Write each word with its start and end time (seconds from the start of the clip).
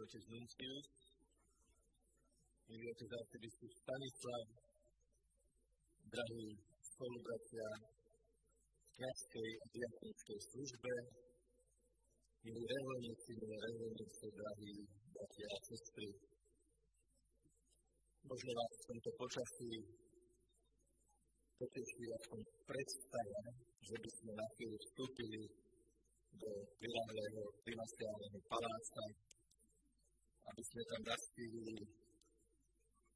otec 0.00 0.24
Nuncius, 0.32 0.86
milý 2.72 2.84
otec 2.88 3.10
arcibiskup 3.20 3.72
Stanislav, 3.84 4.44
drahí 6.08 6.46
spolubratia 6.80 7.68
v 8.80 8.88
kniazkej 8.96 9.50
a 9.60 9.64
diakonskej 9.76 10.38
službe, 10.48 10.92
milí 12.44 12.62
reholníci, 12.64 13.30
milé 13.44 13.56
reholníci, 13.60 14.26
drahí 14.40 14.72
bratia 15.12 15.48
a 15.52 15.58
sestry. 15.68 16.08
Možno 18.24 18.50
vás 18.56 18.72
v 18.80 18.86
tomto 18.88 19.10
počasí 19.20 19.72
poteší 21.60 22.04
aspoň 22.16 22.40
predstava, 22.64 23.42
že 23.84 23.96
by 24.00 24.10
sme 24.16 24.32
na 24.32 24.46
chvíľu 24.56 24.78
vstúpili 24.80 25.42
do 26.40 26.50
prilahlého 26.80 27.42
primastiálneho 27.68 28.38
paláca, 28.48 29.04
aby 30.50 30.62
sme 30.66 30.82
tam 30.90 31.02
nastívili 31.06 31.78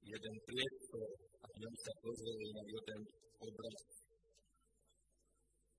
jeden 0.06 0.36
priestor 0.46 1.08
a 1.42 1.46
v 1.50 1.56
ňom 1.66 1.74
sa 1.82 1.92
pozreli 1.98 2.48
na 2.54 2.62
jeden 2.62 3.00
obraz. 3.42 3.82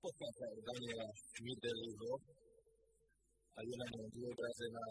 Pochádza 0.04 0.46
od 0.52 0.62
Daniela 0.68 1.08
Schmideliho 1.16 2.12
a 3.56 3.58
je 3.64 3.74
na 3.80 3.88
ňom 3.96 4.08
vyobrazená 4.12 4.88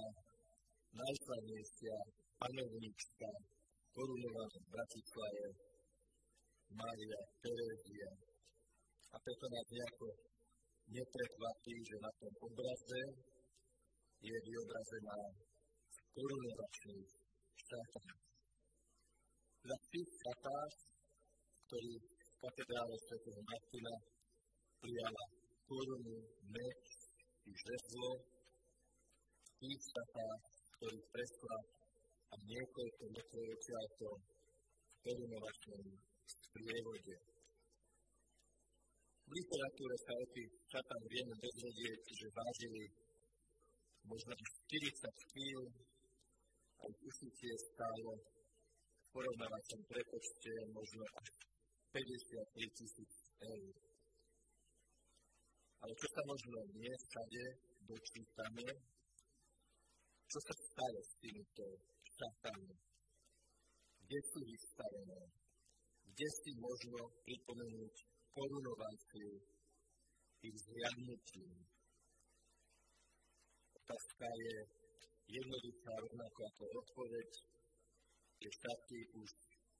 najslavnejšia 0.98 1.98
panovnička 2.42 3.30
korunovaná 3.94 4.58
v 4.58 4.72
Bratislave 4.74 5.46
Mária 6.74 7.20
Terézia. 7.46 8.10
A 9.14 9.16
preto 9.22 9.46
nás 9.54 9.68
nejako 9.70 10.08
neprekvapí, 10.90 11.76
že 11.86 11.98
na 12.02 12.12
tom 12.20 12.34
obraze 12.42 13.02
je 14.20 14.36
vyobrazená 14.50 15.20
korunovačný 16.16 16.98
šatách. 17.60 18.16
Za 19.68 19.78
tých 19.92 20.12
šatách, 20.24 20.76
ktorý 21.68 21.94
v 22.00 22.34
katedrále 22.40 22.96
Sv. 23.04 23.36
Martina 23.44 23.96
prijala 24.80 25.24
korunu, 25.68 26.18
meč 26.56 26.84
i 27.44 27.52
žezlo, 27.52 28.12
tých 29.60 29.82
šatách, 29.92 30.44
ktorých 30.80 31.06
presla 31.12 31.58
a 32.32 32.36
niekoľko 32.48 33.04
metrov 33.12 33.46
odtiaľto 33.52 34.08
v 34.16 34.96
korunovačnom 35.04 35.84
sprievode. 36.24 37.16
V 39.26 39.30
literatúre 39.36 39.96
sa 40.06 40.14
o 40.16 40.26
tých 40.32 40.52
šatách 40.72 41.06
vieme 41.12 41.36
dozvedieť, 41.44 42.02
že 42.08 42.28
vážili 42.40 42.84
možno 44.06 44.32
40 44.38 45.34
kg, 45.34 45.60
aj 46.86 46.94
ušitie 47.02 47.54
stálo 47.74 48.14
v 48.14 49.08
porovnávacom 49.10 49.82
prepočte 49.90 50.52
možno 50.70 51.04
až 51.18 51.28
53 51.90 52.78
tisíc 52.78 53.12
eur. 53.42 53.74
Ale 55.82 55.94
čo 55.98 56.08
sa 56.14 56.22
možno 56.30 56.58
nie 56.78 56.94
všade 56.94 57.44
dočítame, 57.90 58.66
čo 60.30 60.40
sa 60.46 60.54
stalo 60.54 61.00
s 61.02 61.14
týmito 61.22 61.66
šatami, 62.06 62.74
kde 64.06 64.20
sú 64.30 64.40
vystavené, 64.46 65.22
kde 66.06 66.28
si 66.42 66.52
možno 66.62 67.00
pripomenúť 67.26 67.96
korunováciu 68.30 69.32
ich 70.46 70.58
zhľadnutím. 70.70 71.54
Otázka 73.74 74.26
je 74.26 74.85
jednoduchá 75.28 75.92
rovnako 76.02 76.40
ako 76.50 76.64
odpoveď, 76.82 77.30
že 78.42 78.50
štáty 78.52 78.98
už 79.18 79.30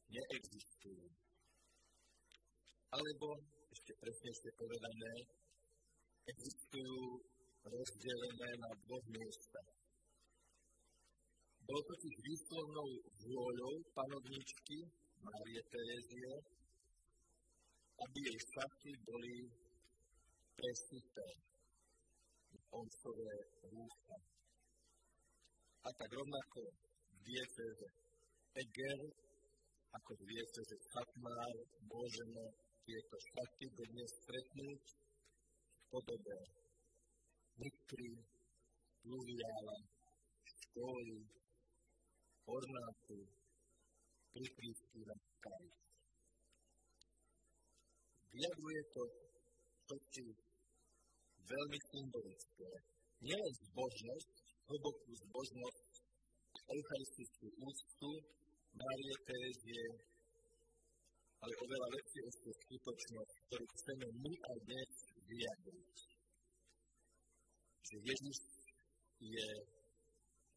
neexistujú. 0.10 1.08
Alebo, 2.96 3.28
ešte 3.74 3.92
presnejšie 4.00 4.52
povedané, 4.56 5.14
existujú 6.26 7.22
rozdelené 7.66 8.50
na 8.62 8.72
dvoch 8.86 9.06
miestach. 9.10 9.72
Bolo 11.66 11.82
totiž 11.82 12.16
výslovnou 12.22 12.90
vôľou 13.26 13.76
panovničky 13.98 14.78
Márie 15.26 15.62
Terezie, 15.66 16.34
aby 18.06 18.18
jej 18.22 18.40
šaty 18.54 18.92
boli 19.02 19.50
presuté 20.54 21.28
oncové 22.70 23.34
rúcha. 23.66 24.18
A 25.86 25.90
tak 25.94 26.10
rovnako 26.18 26.62
dieceze 27.22 27.88
Eger, 28.58 29.02
ako 29.94 30.12
v 30.18 30.22
dieceze 30.34 30.76
Chatmár, 30.90 31.56
môžeme 31.86 32.46
tieto 32.90 33.16
šaty 33.30 33.66
dnes 33.70 34.10
stretnúť 34.26 34.82
v 34.82 35.80
podobe 35.94 36.38
mikry, 37.62 38.18
pluviála, 39.06 39.78
školy, 40.42 41.22
ornátu, 42.50 43.20
prikrývky 44.34 45.00
na 45.06 45.18
kaj. 45.38 45.66
Vyjadruje 48.34 48.82
to 48.90 49.04
totiž 49.86 50.34
veľmi 51.46 51.80
symbolické. 51.94 52.70
Nielen 53.22 53.54
zbožnosť, 53.70 54.45
hlbokú 54.66 55.12
zbožnosť, 55.14 55.92
eucharistickú 56.66 57.48
úctu 57.62 58.12
Márie 58.76 59.16
Terezie, 59.24 59.86
ale 61.40 61.54
oveľa 61.62 61.88
lepšie 61.94 62.22
ešte 62.26 62.50
skutočnosť, 62.66 63.34
ktorú 63.46 63.66
chceme 63.78 64.08
my 64.26 64.34
aj 64.34 64.58
dnes 64.66 64.92
vyjadriť. 65.30 65.98
Že 67.86 67.96
Ježiš 68.02 68.40
je 69.22 69.50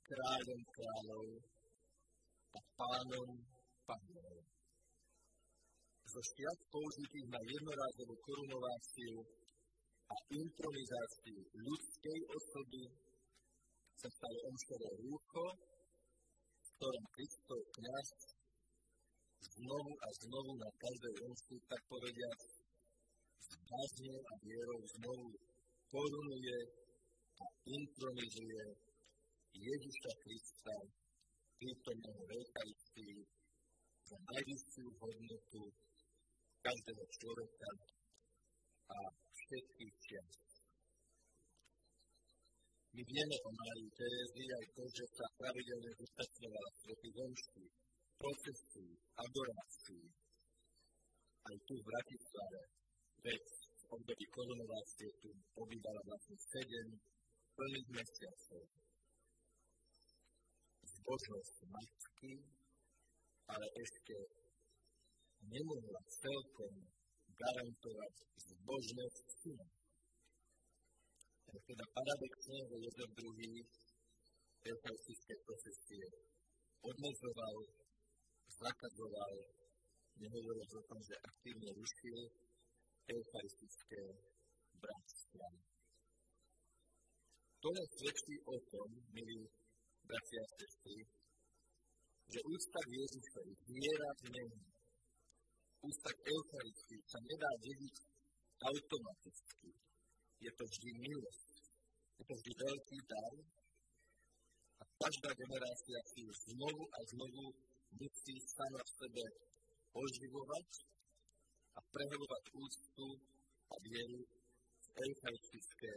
kráľom 0.08 0.60
kráľov 0.72 1.26
a 2.56 2.60
pánom 2.80 3.28
pánov. 3.84 4.36
Zo 6.08 6.22
šiat 6.24 6.60
použitých 6.72 7.28
na 7.28 7.40
jednorázovú 7.44 8.16
korunováciu 8.24 9.16
a 10.08 10.16
intronizáciu 10.32 11.38
ľudskej 11.52 12.18
osoby 12.32 12.82
sa 13.98 14.08
stalo 14.14 14.38
omšové 14.46 14.90
rúcho, 15.02 15.44
v 16.62 16.68
ktorom 16.78 17.04
Kristov 17.10 17.60
kniaz 17.74 18.10
znovu 19.58 19.92
a 19.98 20.08
znovu 20.22 20.52
na 20.54 20.70
každej 20.78 21.14
omši, 21.26 21.56
tak 21.66 21.82
povediať, 21.90 22.40
s 23.42 23.48
a 24.06 24.34
vierou 24.46 24.80
znovu 24.94 25.34
korunuje 25.90 26.58
a 27.42 27.46
intronizuje 27.66 28.64
Ježiša 29.58 30.12
Krista, 30.22 30.76
prítomného 31.58 32.22
v 32.22 32.30
Eucharistii, 32.38 33.18
za 34.06 34.16
najvyššiu 34.30 34.88
hodnotu 35.02 35.62
každého 36.62 37.04
človeka 37.18 37.70
a 38.94 38.98
všetkých 39.34 39.94
čias. 40.06 40.47
My 42.98 43.06
vieme 43.06 43.38
o 43.46 43.50
Márii 43.54 43.94
Terézii 43.94 44.50
aj 44.58 44.66
to, 44.74 44.82
že 44.90 45.06
sa 45.14 45.26
pravidelne 45.38 45.86
zúčastňovala 46.02 46.70
svetých 46.82 47.16
omští, 47.30 47.64
procesí, 48.18 48.86
adorácií. 49.14 50.06
Aj 51.46 51.56
tu 51.62 51.78
v 51.78 51.86
Bratislave, 51.86 52.60
veď 53.22 53.42
v 53.54 53.84
období 53.94 54.26
korunovácie 54.34 55.14
tu 55.22 55.30
pobývala 55.54 56.02
vlastne 56.10 56.36
sedem 56.42 56.88
plných 57.54 57.88
mesiacov. 58.02 58.66
Zbožnosť 60.82 61.56
matky, 61.70 62.34
ale 63.46 63.66
ešte 63.78 64.16
nemohla 65.46 66.02
celkom 66.18 66.74
garantovať 67.30 68.14
zbožnosť 68.42 69.26
syna. 69.38 69.77
Teda 71.48 71.84
paradoxne, 71.96 72.58
že 72.68 72.76
Jozef 72.76 73.10
II. 73.24 73.56
eucharistické 74.68 75.34
procesie 75.48 76.06
odmezoval, 76.84 77.56
zakazoval, 78.52 79.34
nehovoriac 80.20 80.72
o 80.76 80.82
tom, 80.92 81.00
že 81.08 81.16
aktívne 81.24 81.68
rušil 81.72 82.18
eucharistické 83.08 84.02
bratstva. 84.76 85.48
To 87.64 87.68
len 87.72 87.88
svedčí 87.96 88.36
o 88.44 88.56
tom, 88.68 88.88
milí 89.16 89.40
bratia 90.04 90.40
a 90.44 90.52
sestry, 90.52 91.00
že 92.28 92.40
úcta 92.44 92.80
k 92.84 92.90
Ježišovi 92.92 93.54
viera 93.72 94.10
v 94.20 94.24
Neho, 94.36 94.58
úcta 95.80 96.10
k 96.12 96.20
Eucharistii 96.28 97.02
sa 97.08 97.18
nedá 97.24 97.50
dediť 97.64 97.96
automaticky. 98.68 99.87
Je 100.38 100.50
to 100.54 100.64
vždy 100.64 100.90
milosť. 101.02 101.54
Je 102.18 102.24
to 102.26 102.34
vždy 102.34 102.52
veľký 102.58 102.98
dar 103.10 103.34
a 104.78 104.84
každá 105.02 105.30
generácia 105.34 105.98
si 106.14 106.22
znovu 106.50 106.82
a 106.94 106.98
znovu 107.14 107.44
musí 107.98 108.36
sama 108.46 108.82
v 108.82 108.90
sebe 108.98 109.24
oživovať 109.94 110.68
a 111.74 111.80
prehlbovať 111.94 112.44
úctu 112.54 113.08
a 113.70 113.74
vieru 113.82 114.20
v 114.82 114.88
eucharistické 114.98 115.92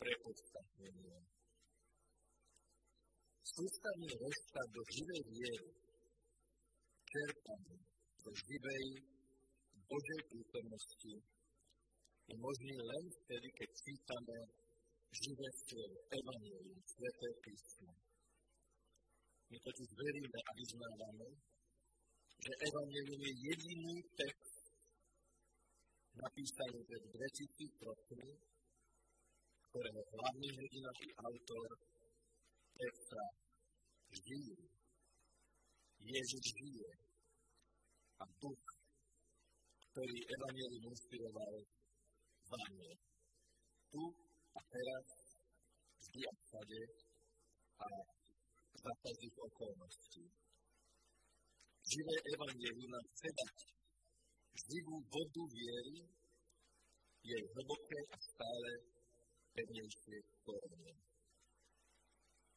prepodstatnenie. 0.00 1.18
Sústavný 3.44 4.10
rozklad 4.22 4.68
do 4.70 4.82
živej 4.92 5.22
viery, 5.34 5.68
čerpaný 7.08 7.76
do 8.24 8.30
živej 8.32 8.84
Božej 9.88 10.20
prítomnosti, 10.28 11.14
je 12.28 12.36
možný 12.36 12.76
len 12.76 13.04
vtedy, 13.24 13.48
keď 13.56 13.68
cítame 13.72 14.38
živé 15.08 15.48
slovo, 15.64 15.96
Evangelium, 16.12 16.80
Sveté 16.84 17.28
písmo. 17.40 17.92
My 19.48 19.56
totiž 19.64 19.88
veríme 19.96 20.38
a 20.44 20.50
vyznávame, 20.60 21.28
že 22.44 22.52
Evangelium 22.68 23.22
je 23.24 23.32
jediný 23.48 23.96
text 24.12 24.56
napísaný 26.20 26.78
pred 26.84 27.02
2000 27.16 27.88
rokmi, 27.88 28.28
ktorého 29.72 30.02
hlavný 30.12 30.48
hrdina 30.52 30.90
i 31.00 31.08
autor 31.24 31.68
texta 32.76 33.24
žijú. 34.12 34.58
Ježiš 35.98 36.44
žije 36.60 36.90
a 38.20 38.24
duch, 38.36 38.64
ktorý 39.88 40.16
Evangelium 40.36 40.84
inspiroval, 40.92 41.77
vánie. 42.50 42.92
Tu 43.92 44.02
a 44.58 44.60
teraz, 44.72 45.06
vždy 46.00 46.20
a 46.30 46.32
všade 46.42 46.80
a 47.84 47.88
za 48.84 48.92
každých 49.02 49.36
okolností. 49.48 50.24
Živé 51.88 52.16
Evangelium 52.34 52.90
nám 52.92 53.06
chce 53.12 53.28
dať 53.38 53.56
živú 54.68 54.96
vodu 55.08 55.44
viery, 55.56 55.98
jej 57.24 57.42
hlboké 57.52 58.00
a 58.12 58.16
stále 58.20 58.70
pevnejšie 59.54 60.18
korene. 60.44 60.94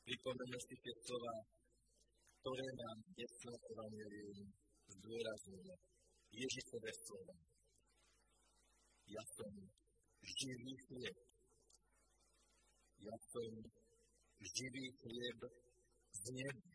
Pripomeňme 0.03 0.59
si 0.67 0.75
tie 0.83 0.95
slova, 1.05 1.35
ktoré 2.41 2.67
nám 2.75 2.97
dnesné 3.15 3.53
Evangelium 3.71 4.49
zdôrazňuje. 4.87 5.75
Ježišové 6.31 6.91
slova. 7.03 7.50
Ja 9.11 9.23
som 9.35 9.51
živý 10.23 10.73
chlieb. 10.87 11.17
Ja 13.03 13.15
som 13.27 13.51
živý 14.39 14.85
chlieb 15.03 15.39
z 16.15 16.21
neba. 16.31 16.71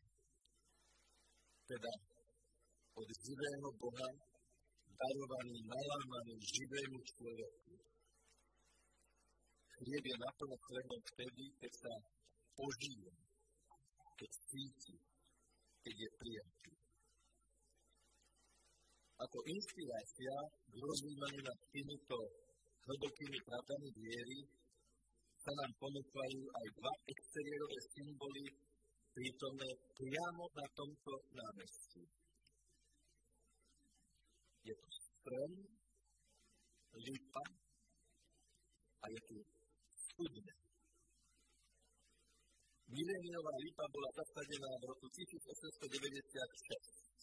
Teda 1.64 1.92
od 2.92 3.08
živého 3.24 3.68
Boha, 3.80 4.10
darovaný, 5.00 5.56
nalámaný 5.64 6.36
živému 6.44 6.98
človeku. 7.08 7.72
Chlieb 9.80 10.04
je 10.04 10.16
naplno 10.20 10.56
chlebom 10.60 11.00
vtedy, 11.16 11.44
keď 11.56 11.72
sa 11.72 11.94
požije, 12.52 13.12
keď 14.20 14.30
cíti, 14.44 14.96
keď 15.80 15.94
je 16.04 16.08
prijatý. 16.20 16.75
Ako 19.16 19.40
inšpirácia 19.48 20.36
k 20.68 20.74
rozvíjaniu 20.76 21.40
nad 21.40 21.58
týmito 21.72 22.20
hlbokými 22.84 23.40
pravdami 23.48 23.88
viery 23.96 24.44
sa 25.40 25.56
nám 25.56 25.72
ponúkajú 25.80 26.40
aj 26.44 26.66
dva 26.76 26.92
exteriérové 27.08 27.80
symboly 27.96 28.44
prítomné 29.16 29.72
priamo 29.96 30.44
na 30.52 30.66
tomto 30.76 31.12
námestí. 31.32 32.04
Je 34.68 34.74
tu 34.76 34.88
strom, 34.92 35.64
lipa 36.92 37.44
a 39.00 39.06
je 39.16 39.20
tu 39.32 39.36
studne. 39.96 40.52
Mileniová 42.92 43.54
lipa 43.64 43.84
bola 43.88 44.10
zasadená 44.12 44.70
v 44.76 44.84
roku 44.92 45.08
1896 45.08 47.15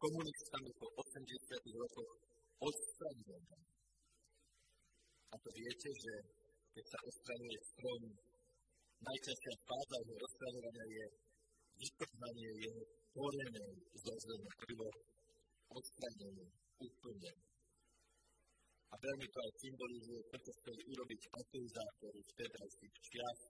komunistami 0.00 0.70
po 0.80 0.86
80 0.96 1.76
rokoch 1.76 2.12
odstraňovaná. 2.56 3.60
A 5.30 5.34
to 5.36 5.50
viete, 5.52 5.88
že 5.92 6.14
keď 6.72 6.84
sa 6.88 6.98
odstraňuje 7.04 7.58
strom, 7.68 8.02
najčastejšia 9.04 9.56
fáza 9.68 9.96
jeho 10.00 10.16
odstraňovania 10.24 10.86
je 10.88 11.06
vytrhnanie 11.80 12.50
jeho 12.64 12.82
korenej 13.12 13.72
zo 14.00 14.14
zeme, 14.24 14.50
prvo 14.64 14.88
odstranenie 15.70 16.48
úplne. 16.80 17.32
A 18.90 18.94
veľmi 18.98 19.26
to 19.30 19.38
aj 19.38 19.52
symbolizuje, 19.62 20.20
preto 20.32 20.50
chceli 20.64 20.82
urobiť 20.96 21.20
ateizátory 21.30 22.20
v 22.24 22.34
tedajších 22.40 22.96
čias, 23.04 23.40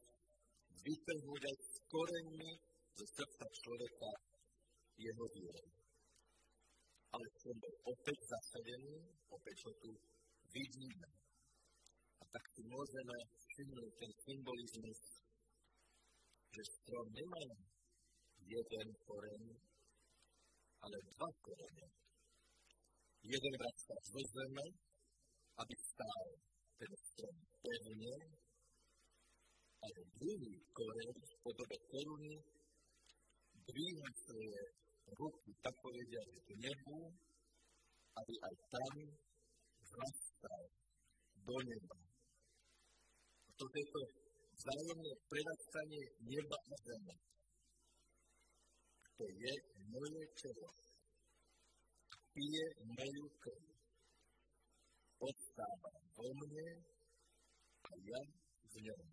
vytrhnúť 0.85 1.43
aj 1.47 1.56
s 1.62 1.73
koreňmi 1.88 2.50
zo 2.99 3.06
srdca 3.08 3.47
človeka 3.64 4.11
jeho 5.00 5.25
vieru 5.32 5.80
ale 7.21 7.53
bol 7.61 7.75
opäť 7.93 8.19
zasadený, 8.33 8.97
opäť 9.29 9.57
ho 9.69 9.73
tu 9.85 9.93
vidíme. 10.49 11.09
A 12.21 12.25
tak 12.33 12.45
si 12.57 12.65
môžeme 12.65 13.17
všimnúť 13.45 13.93
ten 14.01 14.13
symbolizmus, 14.25 15.01
že 16.49 16.63
strom 16.65 17.07
nemá 17.13 17.45
jeden 18.41 18.89
koreň, 19.05 19.45
ale 20.81 20.97
dva 21.13 21.29
korene. 21.45 21.89
Jeden 23.21 23.55
vracá 23.61 23.95
zo 24.01 24.23
zeme, 24.25 24.67
aby 25.61 25.75
stál 25.77 26.25
ten 26.81 26.93
strom 27.05 27.37
pevne, 27.61 28.17
ale 29.85 29.99
druhý 30.17 30.57
koreň 30.73 31.15
v 31.21 31.35
podobe 31.45 31.77
koruny 31.93 32.35
dvíha 33.69 34.09
svoje 34.25 34.61
ruky, 35.06 35.50
tak 35.62 35.75
povedia, 35.82 36.20
že 36.31 36.38
k 36.47 36.50
nebu, 36.61 36.99
aby 38.20 38.35
aj 38.49 38.55
tam 38.69 38.94
vzrastal 39.81 40.62
do 41.47 41.56
neba. 41.64 41.99
Toto 43.56 43.76
je 43.76 43.87
to 43.93 44.02
vzájomné 44.56 45.12
prerastanie 45.29 46.05
neba 46.20 46.56
a 46.56 46.75
zeme. 46.85 47.17
To 49.16 49.25
je 49.28 49.52
moje 49.92 50.23
telo. 50.40 50.71
Pije 52.33 52.64
moju 52.97 53.26
krv. 53.42 53.64
Odstáva 55.21 55.92
vo 56.16 56.28
mne 56.40 56.69
a 57.85 57.92
ja 58.09 58.21
v 58.73 58.75
ňom. 58.87 59.04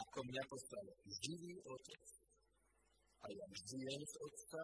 Ako 0.00 0.18
mňa 0.24 0.42
poslal 0.48 0.86
živý 1.20 1.52
otec, 1.60 2.19
a 3.20 3.26
ja 3.28 3.46
žijem 3.52 4.02
z 4.06 4.14
Otca, 4.26 4.62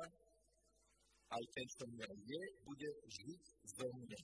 aj 1.36 1.44
ten, 1.54 1.66
čo 1.76 1.84
mňa 1.92 2.08
je, 2.30 2.42
bude 2.64 2.90
žiť 3.04 3.42
zo 3.76 3.86
mňa. 4.00 4.22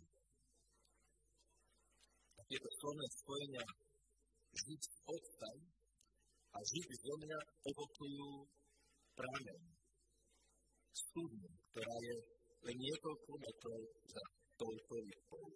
A 2.39 2.41
tieto 2.49 2.71
slovné 2.81 3.07
spojenia 3.21 3.67
žiť 4.53 4.81
z 4.81 4.97
Otca 5.17 5.51
a 6.53 6.59
žiť 6.61 6.89
zo 7.05 7.15
mňa 7.23 7.41
evokujú 7.71 8.29
prameň, 9.17 9.61
studňu, 10.93 11.51
ktorá 11.73 11.97
je 12.09 12.17
len 12.63 12.77
niekoľko 12.79 13.33
metrov 13.37 13.81
za 14.07 14.25
touto 14.57 14.95
rybou. 15.03 15.49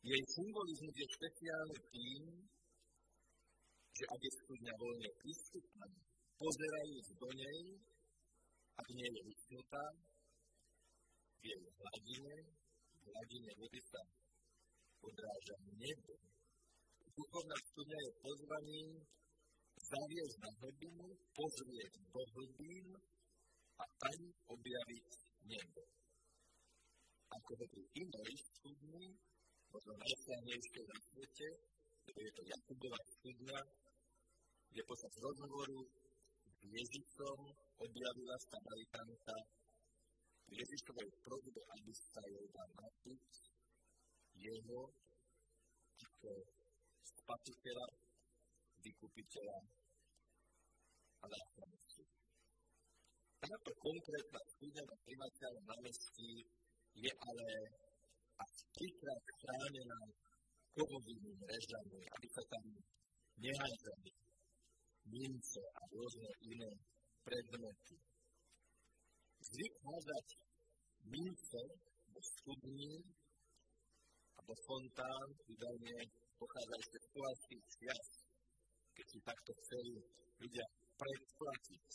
Jej 0.00 0.22
symbolizmus 0.32 0.96
je 0.96 1.06
špeciálny 1.12 1.78
tým, 1.92 2.22
že 3.92 4.04
ak 4.08 4.20
je 4.24 4.32
studňa 4.40 4.72
voľne 4.80 5.10
prístupná, 5.20 5.88
pozerajúc 6.40 7.08
do 7.20 7.28
nej, 7.36 7.60
ak 8.80 8.86
nie 8.96 9.08
je 9.12 9.20
vyschnutá, 9.28 9.84
v 11.40 11.42
jej 11.44 11.62
hladine, 11.76 12.36
v 12.96 13.04
hladine 13.04 13.50
vody 13.60 13.80
sa 13.92 14.00
odráža 15.04 15.56
nebo. 15.76 16.14
Duchovná 17.12 17.56
studňa 17.68 17.98
je 18.00 18.12
pozvaním 18.24 18.90
zaviesť 19.92 20.36
na 20.40 20.50
hlbinu, 20.60 21.06
pozrieť 21.36 21.92
do 22.08 22.22
hlbín 22.32 22.88
a 23.76 23.84
tam 24.00 24.18
objaviť 24.48 25.08
nebo. 25.44 25.82
Ako 27.36 27.50
ho 27.52 27.66
pri 27.68 27.84
inej 28.00 28.32
studni, 28.48 29.04
možno 29.68 29.92
najslávnejšie 29.92 30.82
na 30.88 30.98
svete, 31.04 31.48
je 32.10 32.30
to 32.32 32.42
Jakubová 32.48 33.00
studňa, 33.20 33.58
kde 34.72 34.82
počas 34.88 35.12
rozhovoru 35.20 35.80
Ježišom 36.60 37.40
objavila 37.80 38.36
Samaritanka 38.36 39.36
v 40.44 40.50
Ježišovej 40.60 41.08
prozbe, 41.24 41.60
aby 41.78 41.92
sa 41.94 42.22
jej 42.26 42.46
dal 42.52 42.70
napiť 42.76 43.24
jeho 44.36 44.80
ako 46.00 46.30
spasiteľa 47.04 47.86
vykupiteľa 48.80 49.58
a 51.20 51.26
záchrancu. 51.28 52.02
Táto 53.40 53.70
konkrétna 53.80 54.40
studňa 54.56 54.82
na 54.84 54.96
primáciálnom 55.04 55.64
námestí 55.64 56.32
je 56.96 57.12
ale 57.12 57.48
až 58.40 58.52
trikrát 58.72 59.24
chránená 59.40 60.00
kovovými 60.76 61.32
mrežami, 61.40 62.00
aby 62.04 62.28
sa 62.32 62.42
tam 62.52 62.64
nehádzali 63.40 64.09
mince 65.10 65.62
a 65.74 65.82
rôzne 65.90 66.30
iné 66.46 66.70
predmety. 67.26 67.96
Zvyk 69.40 69.74
házať 69.82 70.26
mince 71.10 71.62
do 72.14 72.20
studní 72.22 72.94
a 74.36 74.40
do 74.46 74.54
fontán 74.66 75.28
údajne 75.50 75.96
pochádza 76.38 76.74
ešte 76.80 76.98
z 77.02 77.06
polárských 77.12 77.64
čias, 77.74 78.06
keď 78.94 79.06
si 79.10 79.18
takto 79.26 79.50
chceli 79.60 79.94
ľudia 80.40 80.66
predplatiť 80.96 81.86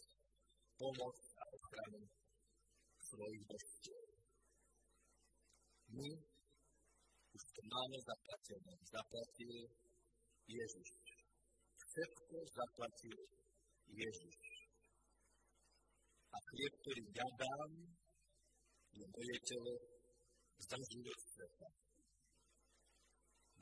pomoc 0.76 1.18
a 1.40 1.44
ochranu 1.56 2.02
svojich 3.00 3.44
božstiev. 3.48 4.06
My 5.96 6.10
už 7.36 7.44
to 7.56 7.62
máme 7.64 7.98
zaplatené. 8.04 8.74
Zaplatil 8.84 9.56
Ježiš. 10.48 11.05
Všetko 11.96 12.38
zaplatil 12.52 13.20
Ježiš. 13.88 14.40
A 16.28 16.38
chlieb, 16.44 16.74
ktorý 16.84 17.04
ja 17.08 17.28
dám, 17.40 17.72
je 19.00 19.06
moje 19.16 19.38
telo 19.48 19.76
za 20.60 20.76
život 20.76 21.20
sveta. 21.24 21.70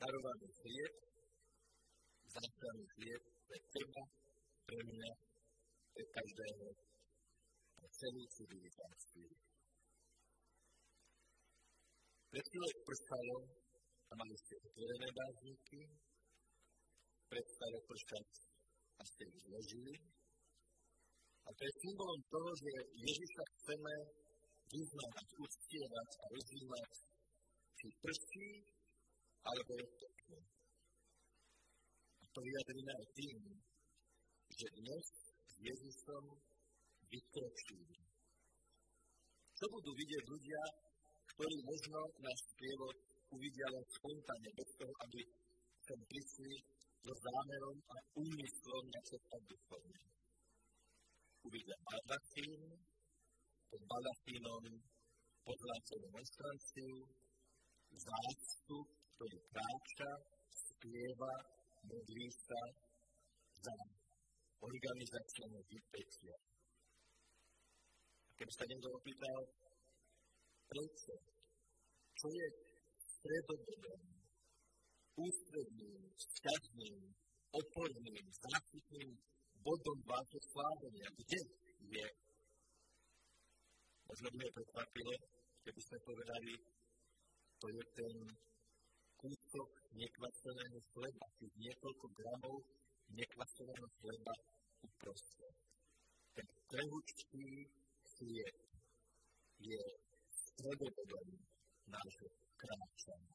Darovaný 0.02 0.48
chlieb, 0.50 0.94
záchranný 2.26 2.86
chlieb 2.98 3.22
pre 3.46 3.58
teba, 3.70 4.02
pre 4.66 4.78
mňa, 4.82 5.12
pre 5.94 6.04
každého, 6.10 6.66
pre 7.78 7.86
celú 7.86 8.22
civilizáciu. 8.34 9.30
Pred 12.34 12.44
chvíľou 12.50 12.74
prstalo 12.82 13.36
a 14.10 14.12
mali 14.18 14.34
ste 14.42 14.54
otvorené 14.58 15.08
bázniky, 15.14 15.80
prestalo 17.30 17.78
pršať 17.88 18.28
a 18.98 19.02
ste 19.04 19.22
ich 19.26 19.38
zložili. 19.46 19.94
A 21.44 21.48
to 21.52 21.62
je 21.64 21.72
symbolom 21.84 22.20
toho, 22.32 22.50
že 22.56 22.72
Ježiša 23.04 23.44
chceme 23.52 23.94
vyznávať, 24.72 25.28
uctievať 25.44 26.08
a 26.18 26.24
rozvímať, 26.32 26.90
či 27.76 27.86
prší, 28.00 28.50
alebo 29.44 29.70
je 29.76 29.86
pekné. 30.00 30.40
A 32.20 32.24
to 32.32 32.40
vyjadríme 32.40 32.92
aj 32.96 33.06
tým, 33.12 33.38
že 34.54 34.66
dnes 34.80 35.04
s 35.44 35.54
Ježišom 35.60 36.24
vykročili. 37.12 37.98
Čo 39.54 39.66
budú 39.70 39.90
vidieť 39.94 40.24
ľudia, 40.32 40.62
ktorí 41.34 41.56
možno 41.66 41.98
náš 42.24 42.40
prievod 42.56 42.96
uvidia 43.34 43.66
len 43.68 43.84
spontánne, 44.00 44.50
bez 44.54 44.68
toho, 44.78 44.94
aby 45.06 45.20
sem 45.84 46.00
prišli 46.08 46.52
so 47.04 47.12
zámerom 47.20 47.78
a 47.92 47.96
úmyslom 48.16 48.84
načerpať 48.88 49.42
duchovne. 49.52 50.00
Uvidia 51.44 51.76
baldachín, 51.84 52.80
pod 53.68 53.82
baldachínom 53.84 54.64
pozlácenú 55.44 56.06
monstranciu, 56.16 56.96
zástup, 57.92 58.88
ktorý 59.12 59.36
kráča, 59.52 60.10
spieva, 60.48 61.34
modlí 61.84 62.28
sa 62.32 62.60
za 63.60 63.76
organizačné 64.64 65.60
vypetia. 65.68 66.36
Keby 68.40 68.52
sa 68.56 68.64
niekto 68.64 68.88
opýtal, 68.96 69.40
prečo, 70.72 71.14
čo 72.16 72.26
je 72.32 72.46
stredobodom, 72.96 74.13
ústredným, 75.14 76.02
vzťažným, 76.18 76.98
oporným, 77.54 78.24
záchytným 78.30 79.10
bodom 79.62 79.98
vášho 80.04 80.40
slávenia. 80.50 81.08
Kde 81.14 81.40
je? 81.94 82.08
Možno 84.10 84.28
by 84.34 84.38
je 84.44 84.52
prekvapilo, 84.52 85.14
keby 85.64 85.80
sme 85.80 85.98
povedali, 86.04 86.54
to 87.62 87.66
je 87.72 87.84
ten 87.96 88.16
kúsok 89.16 89.68
nekvaseného 89.96 90.78
chleba, 90.92 91.24
tých 91.40 91.54
niekoľko 91.56 92.06
gramov 92.12 92.56
nekvaseného 93.08 93.88
chleba 94.02 94.34
uprostred. 94.84 95.56
Ten 96.34 96.48
trehučký 96.68 97.48
chlieb 98.18 98.56
je 99.62 99.82
stredobodom 100.28 101.28
nášho 101.88 102.28
kráčania. 102.58 103.33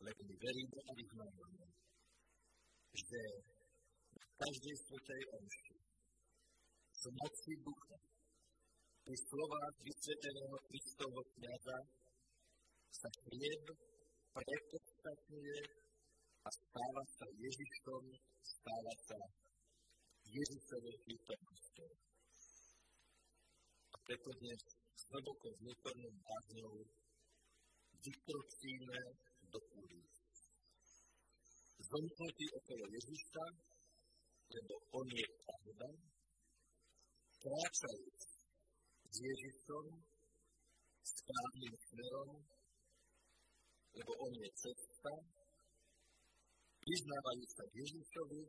Lebo 0.00 0.20
my 0.24 0.36
veríme 0.40 0.78
a 0.80 0.92
vyznávame, 0.96 1.66
že 2.96 3.20
v 4.16 4.32
každej 4.40 4.74
svetej 4.80 5.22
omši 5.36 5.76
z 7.00 7.02
moci 7.20 7.52
ducha 7.60 7.96
pri 9.04 9.16
slovách 9.28 9.74
vysveteného 9.84 10.56
Kristovho 10.68 11.22
kniaza 11.36 11.78
sa 12.92 13.08
chlieb 13.24 13.64
prepodstatňuje 14.32 15.58
a 16.40 16.48
stáva 16.48 17.02
sa 17.16 17.26
Ježišom, 17.36 18.04
stáva 18.40 18.94
sa 19.04 19.20
Ježišovou 20.24 20.94
prítomnosťou. 21.04 21.92
A 23.90 23.96
preto 24.06 24.30
dnes 24.40 24.60
s 24.96 25.02
hlboko 25.12 25.46
vnútornou 25.60 26.12
bázňou 26.24 26.76
vykročíme 28.00 29.00
do 29.52 29.60
ulic. 29.78 30.14
Zomknutí 31.90 32.46
okolo 32.58 32.84
Ježiša, 32.96 33.44
lebo 34.54 34.74
On 34.98 35.06
je 35.20 35.26
pravda, 35.42 35.88
kráčajúc 37.42 38.20
s 39.10 39.14
Ježišom 39.26 39.86
správnym 41.02 41.74
smerom, 41.86 42.30
lebo 43.96 44.12
On 44.22 44.32
je 44.38 44.50
cesta, 44.54 45.14
vyznávajú 46.86 47.44
sa 47.56 47.64
Ježišovi, 47.74 48.42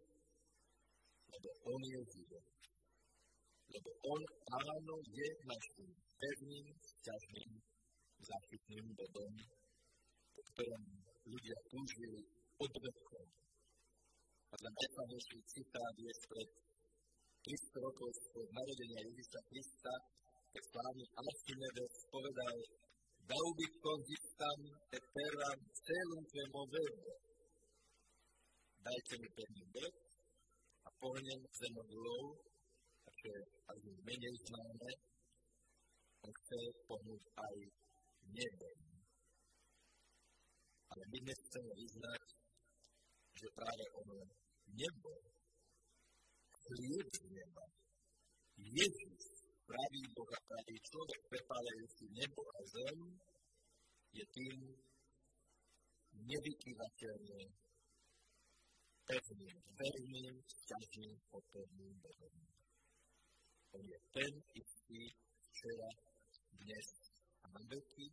lebo 1.31 1.49
On 1.71 1.81
je 1.81 2.01
život. 2.13 2.45
Lebo 3.71 3.89
On, 4.03 4.21
áno, 4.51 4.95
je 5.07 5.27
našim 5.47 5.89
pevným, 6.19 6.67
ťažným, 7.07 7.51
záchytným 8.21 8.85
bodom, 8.99 9.33
po 10.35 10.41
ktorom 10.51 10.83
ľudia 11.27 11.57
túžili 11.71 12.21
od 12.61 12.71
vekov. 12.71 13.25
A 14.51 14.55
ten 14.59 14.73
najslavnejší 14.75 15.37
citát 15.47 15.95
je 15.95 16.11
spred 16.23 16.49
300 17.41 17.85
rokov 17.87 18.11
od 18.37 18.47
narodenia 18.51 18.99
Ježiša 19.07 19.41
Krista, 19.49 19.93
keď 20.51 20.63
slávny 20.67 21.05
Alcimedes 21.15 21.93
povedal 22.11 22.57
Dal 23.31 23.47
bych 23.57 23.75
konzistam 23.87 24.59
et 24.97 25.05
terram 25.15 25.59
celum 25.85 26.23
que 26.31 26.43
movebo. 26.53 27.11
Dajte 28.85 29.13
mi 29.21 29.29
pevný 29.37 29.63
bod 29.73 29.93
a 30.87 30.89
pohnem 30.99 31.41
zemogulou, 31.61 32.23
čo 33.21 33.27
je 33.29 33.41
asi 33.71 33.91
menej 34.03 34.35
známe, 34.45 34.91
on 36.25 36.33
chce 36.33 36.59
pohnúť 36.89 37.23
aj 37.47 37.57
nebem. 38.35 38.90
Ale 40.91 41.03
my 41.07 41.17
dnes 41.23 41.39
chceme 41.47 41.71
vyznať, 41.71 42.25
že 43.39 43.47
práve 43.55 43.85
ono 44.03 44.27
nebo, 44.75 45.13
chlieb 46.51 47.07
z 47.15 47.23
neba, 47.31 47.65
Ježiš, 48.59 49.23
pravý 49.63 50.01
Boh 50.11 50.31
a 50.35 50.39
pravý 50.51 50.75
človek, 50.83 51.19
prepálajúci 51.31 52.05
nebo 52.11 52.43
a 52.43 52.59
zem, 52.75 52.99
je 54.11 54.25
tým 54.35 54.59
nevykyvateľným, 56.11 57.49
pevným, 59.07 59.57
verným, 59.79 60.35
vzťažným, 60.43 61.15
oporným 61.31 61.95
Bohom. 62.03 62.35
On 63.79 63.83
je 63.87 63.99
ten 64.11 64.33
istý 64.59 65.01
včera, 65.39 65.91
dnes 66.59 66.87
a 67.43 67.45
na 67.47 67.61
veky, 67.71 68.11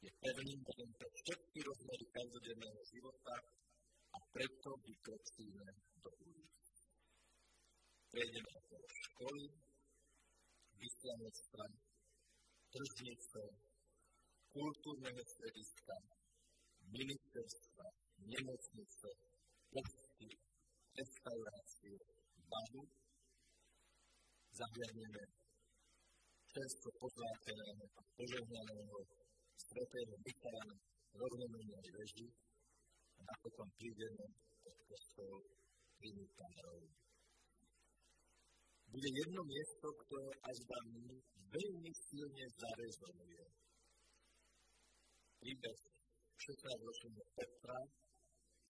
je 0.00 0.10
pevným 0.22 0.60
Bohom 0.64 0.90
pre 0.96 1.08
všetky 1.12 1.58
rozmery 1.60 2.04
každodenného 2.16 2.80
života 2.88 3.36
a 4.16 4.18
preto 4.32 4.70
vykročíme 4.80 5.66
do 6.00 6.10
ulic. 6.24 6.64
Prejdeme 8.08 8.50
okolo 8.60 8.86
školy, 9.04 9.46
vyslanectva, 10.80 11.64
tržnice, 12.72 13.42
kultúrneho 14.48 15.22
strediska, 15.36 15.96
ministerstva, 16.88 17.86
nemocnice, 18.24 19.08
posty, 19.70 20.28
adorácie 21.00 21.96
Bohu, 22.50 22.82
zahľadneme 24.52 25.22
čerstvo 26.50 26.90
pozláteného 26.98 27.84
a 27.94 28.00
požehnaného 28.18 28.98
svetého 29.60 30.14
Michala 30.24 30.62
na 30.72 30.76
rovnomennej 31.20 31.88
veži 31.92 32.28
a 33.18 33.20
napokon 33.28 33.68
prídeme 33.76 34.26
pod 34.64 34.76
kostol 34.88 35.44
Trinitárov. 36.00 36.80
Bude 38.90 39.10
jedno 39.12 39.42
miesto, 39.44 39.86
ktoré 40.02 40.32
až 40.48 40.58
mňa 40.66 41.14
veľmi 41.52 41.92
silne 42.08 42.44
zarezonuje. 42.58 43.44
Príbeh 45.40 45.80
16-ročného 46.40 47.24
Petra, 47.36 47.78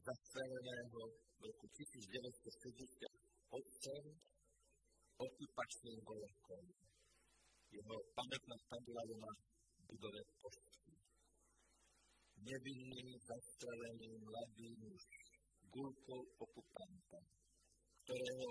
zastreleného 0.04 1.00
v 1.38 1.40
roku 1.40 1.66
1978 1.73 3.00
okupačným 5.20 5.99
vojakom. 6.04 6.64
Jeho 7.70 7.97
pamätná 8.12 8.56
tabula 8.66 9.04
na 9.23 9.30
budove 9.90 10.23
pošty. 10.42 10.79
Nevinný, 12.50 13.14
zastrelený 13.30 14.11
mladý 14.26 14.75
muž, 14.83 15.02
gulkou 15.71 16.23
okupanta, 16.42 17.23
ktorého 18.02 18.49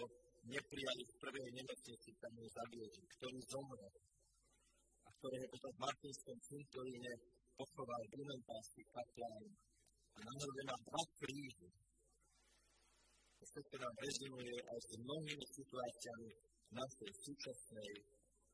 neprijali 0.48 1.04
v 1.04 1.16
prvej 1.20 1.48
nemocnici, 1.52 2.10
tam 2.24 2.32
ho 2.40 2.48
zabieli, 2.48 3.02
ktorý 3.20 3.40
zomrel 3.52 3.96
a 5.04 5.10
ktorého 5.20 5.48
potom 5.52 5.72
v 5.76 5.84
Martinskom 5.84 6.38
cintoríne 6.48 7.12
pochoval 7.60 8.02
brumentársky 8.16 8.88
kaplán 8.88 9.46
a 10.16 10.20
na 10.24 10.34
má 10.64 10.78
dva 10.80 11.04
kríže. 11.20 11.70
To 13.36 13.44
všetko 13.52 13.76
nám 13.84 13.96
rezonuje 14.00 14.58
aj 14.64 14.80
s 14.80 14.92
mnohými 14.96 15.46
situáciami 15.60 16.32
našej 16.72 17.12
súčasnej 17.20 17.92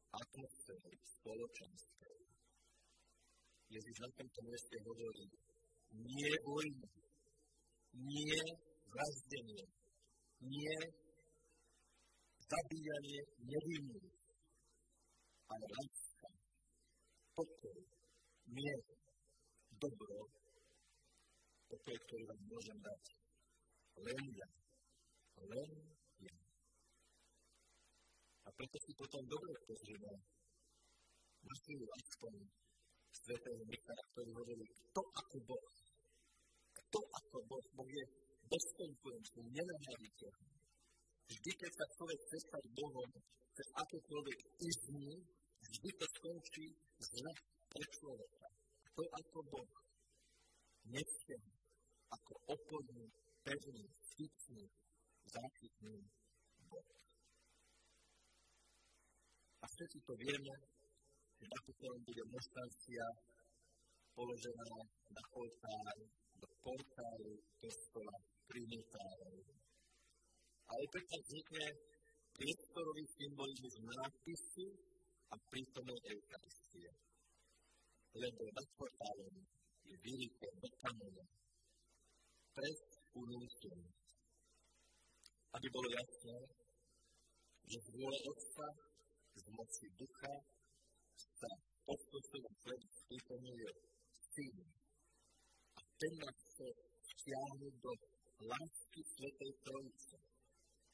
atmosféry 0.09 0.97
spoločenskej. 1.05 2.14
Ježiš 3.69 3.97
na 3.99 4.09
tomto 4.13 4.39
mieste 4.45 4.75
hovorí, 4.85 5.25
nie 5.95 6.31
vojna, 6.45 6.89
nie 7.93 8.39
vraždenie, 8.91 9.65
nie 10.41 10.75
zabíjanie 12.45 13.19
nevinných, 13.41 14.15
ale 15.49 15.65
láska, 15.75 16.29
pokoj, 17.33 17.77
mier, 18.53 18.81
dobro, 19.81 20.19
pokoj, 21.69 21.95
ktorý 22.05 22.23
vám 22.29 22.41
môžem 22.45 22.77
dať 22.85 23.01
len 24.05 24.21
ja, 24.35 24.49
len 25.41 25.69
ja. 26.21 26.37
A 28.45 28.49
preto 28.53 28.77
si 28.85 28.91
potom 28.93 29.23
dobre 29.25 29.53
pozrieme 29.65 30.13
na 31.45 31.55
chvíľu 31.65 31.87
aspoň 31.97 32.33
svetého 33.23 33.61
Michala, 33.63 34.03
ktorý 34.11 34.31
hovorí, 34.35 34.65
kto 34.67 35.01
ako 35.01 35.37
Boh, 35.47 35.65
kto 36.75 36.99
ako 36.99 37.37
Boh, 37.47 37.65
Boh 37.75 37.89
je 37.89 38.05
bezkonkurenčný, 38.51 39.43
nenahraditeľný. 39.55 40.55
Vždy, 41.25 41.51
keď 41.57 41.71
sa 41.73 41.85
človek 41.97 42.19
chce 42.29 42.37
stať 42.45 42.63
Bohom, 42.77 43.11
cez 43.55 43.67
akékoľvek 43.81 44.37
izmy, 44.61 45.15
vždy 45.63 45.89
to 45.97 46.05
skončí 46.19 46.65
zle 47.01 47.31
pre 47.71 47.85
človeka. 47.97 48.47
To 48.95 49.03
ako 49.09 49.39
Boh. 49.49 49.71
Nechce 50.85 51.35
ako 52.13 52.33
opojný, 52.45 53.09
pevný, 53.41 53.85
styčný, 54.13 54.65
záchytný 55.25 55.97
Boh. 56.69 56.89
A 59.59 59.65
všetci 59.65 59.97
to 60.05 60.13
vieme, 60.21 60.53
že 61.45 61.53
napokon 61.53 62.01
bude 62.01 62.23
monštrancia 62.33 63.05
položená 64.17 64.69
na 65.13 65.23
oltár, 65.37 65.97
do 66.41 66.47
portálu 66.65 67.37
kostola 67.61 68.17
Trinitárov. 68.49 69.45
Ale 70.65 70.83
preto 70.89 71.15
vznikne 71.21 71.67
priestorový 72.33 73.05
symbolizmus 73.13 73.75
nápisu 73.77 74.65
a 75.29 75.35
prítomnej 75.53 75.99
Eucharistie. 76.17 76.89
Lebo 78.17 78.41
nad 78.49 78.67
portálom 78.73 79.35
je 79.85 79.95
vyrité 80.01 80.49
do 80.57 80.69
kamene 80.81 81.25
pres 82.57 82.81
unúcium. 83.13 83.85
Aby 85.53 85.67
bolo 85.69 85.87
jasné, 85.93 86.37
že 87.69 87.77
z 87.85 87.87
vôle 87.93 88.17
Otca, 88.33 88.67
z 89.37 89.45
moci 89.53 89.85
Ducha 89.93 90.54
sa 91.19 91.49
posledom 91.87 92.55
chlebu 92.63 92.87
prítomuje 93.07 93.69
Syn. 94.33 94.57
A 95.77 95.81
ten 95.99 96.13
nás 96.19 96.37
chce 96.49 96.67
vtiahnuť 97.09 97.73
do 97.83 97.91
lásky 98.51 99.01
Svetej 99.15 99.51
Trojice 99.63 100.17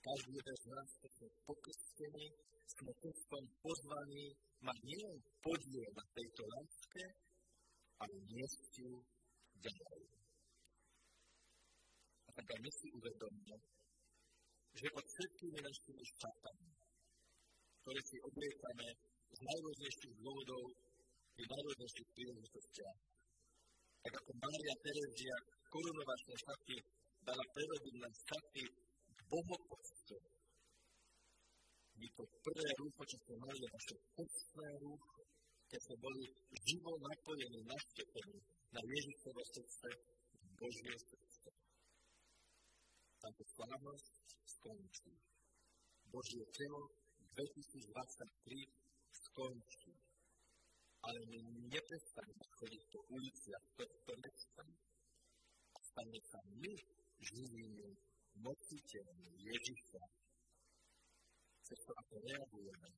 každý 0.02 0.34
jeden 0.34 0.58
z 0.58 0.66
nás, 0.74 0.90
keď 0.98 1.12
sme 1.14 1.30
pokrstení, 1.46 2.26
sme 2.66 2.92
krstom 3.06 3.44
pozvaní 3.62 4.26
mať 4.66 4.78
nielen 4.82 5.18
podiel 5.46 5.90
na 5.94 6.06
tejto 6.18 6.42
láske, 6.42 7.04
ale 8.02 8.16
niesť 8.34 8.72
ju 8.82 8.92
ďalej. 9.62 10.04
A 12.26 12.30
tak 12.34 12.48
aj 12.50 12.60
my 12.66 12.72
si 12.82 12.88
uvedomíme, 12.98 13.58
že 14.74 14.88
pod 14.90 15.06
všetkými 15.06 15.60
našimi 15.62 16.04
štátami, 16.18 16.70
ktoré 17.86 18.02
si 18.02 18.18
obliekame 18.26 18.88
s 19.38 19.39
najružnejšim 19.50 20.12
bludov 20.20 20.63
i 21.41 21.44
najružnejših 21.54 22.08
prijemnosti. 22.13 22.82
A 24.06 24.08
kako 24.15 24.32
Marija 24.44 24.76
Terezija 24.84 25.38
korunovač 25.74 26.22
na 26.32 26.36
šati, 26.44 26.78
da 27.26 27.32
na 27.39 27.46
prevodim 27.56 27.98
na 28.04 28.10
šati 28.28 28.63
bogopostu. 29.32 30.17
I 32.04 32.06
to 32.15 32.24
prve 32.46 32.70
ruho 32.82 33.02
će 33.12 33.17
se 33.26 33.34
Marija, 33.44 33.67
naše 33.78 33.96
postne 34.15 34.70
ruho, 34.84 35.15
kad 35.70 35.82
se 35.88 35.96
boli 36.06 36.24
živo 36.67 36.94
napojeni, 37.08 37.70
našćepeni, 37.74 38.38
na 38.76 38.82
Ježišovo 38.94 39.41
srce, 39.54 39.89
Božje 40.60 40.96
srce. 41.10 41.50
Tako 43.24 43.44
slavnost, 43.54 44.13
skloničku. 44.54 45.12
Božje 46.13 46.44
telo, 46.58 46.82
2023 47.38 48.91
skončí. 49.12 49.93
Ale 51.02 51.19
my 51.28 51.39
neprestaneme 51.74 52.45
chodiť 52.62 52.82
po 52.93 53.00
uliciach 53.10 53.65
tohto 53.74 54.12
mesta 54.21 54.63
a 55.74 55.80
stane 55.82 56.19
sa 56.30 56.39
my 56.62 56.74
živými 57.21 57.89
nositeľmi 58.38 59.30
Ježiša, 59.38 60.04
cez 61.65 61.80
to, 61.88 61.93
ako 61.93 62.15
reagujeme, 62.21 62.89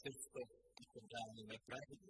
cez 0.00 0.16
to, 0.32 0.42
ako 0.78 0.98
dávame 1.04 1.56
pravdu, 1.68 2.08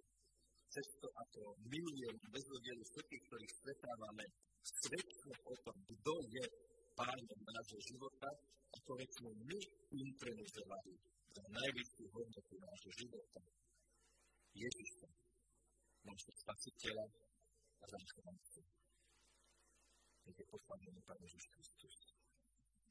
cez 0.68 0.86
to, 1.02 1.08
ako 1.08 1.42
milujeme 1.66 2.24
bez 2.30 2.44
rozdielu 2.46 2.82
všetkých, 2.84 3.24
ktorých 3.26 3.52
stretávame, 3.58 4.24
svedčíme 4.62 5.36
o 5.48 5.54
tom, 5.66 5.76
kto 5.82 6.14
je 6.30 6.44
pánom 6.94 7.40
nášho 7.42 7.80
života, 7.90 8.30
veď 8.88 9.10
sme 9.20 9.32
my 9.44 9.58
internizovali 9.92 10.92
za 10.96 11.17
najvyššiu 11.46 12.04
hodnotu 12.14 12.54
nášho 12.58 12.90
života. 12.98 13.40
Ježiša, 14.54 15.08
nášho 16.08 16.32
spasiteľa 16.34 17.06
a 17.82 17.84
záchrancu. 17.86 18.60
Nech 20.26 20.38
je 20.38 20.46
pochválený 20.50 21.00
Pán 21.06 21.20
Ježiš 21.22 21.44
Kristus. 21.54 22.07